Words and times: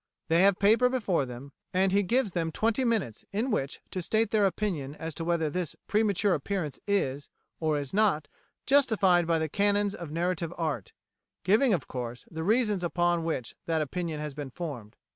They 0.29 0.41
have 0.41 0.57
paper 0.57 0.89
before 0.89 1.27
them, 1.27 1.51
and 1.75 1.91
he 1.91 2.01
gives 2.01 2.31
them 2.31 2.51
twenty 2.51 2.83
minutes 2.83 3.23
in 3.31 3.51
which 3.51 3.81
to 3.91 4.01
state 4.01 4.31
their 4.31 4.45
opinion 4.45 4.95
as 4.95 5.13
to 5.13 5.23
whether 5.23 5.47
this 5.47 5.75
premature 5.85 6.33
appearance 6.33 6.79
is, 6.87 7.29
or 7.59 7.77
is 7.77 7.93
not, 7.93 8.27
justified 8.65 9.27
by 9.27 9.37
the 9.37 9.47
canons 9.47 9.93
of 9.93 10.09
narrative 10.09 10.55
art, 10.57 10.93
giving, 11.43 11.71
of 11.71 11.87
course, 11.87 12.25
the 12.31 12.43
reasons 12.43 12.83
upon 12.83 13.23
which 13.23 13.53
that 13.67 13.83
opinion 13.83 14.19
has 14.19 14.33
been 14.33 14.49
formed. 14.49 14.95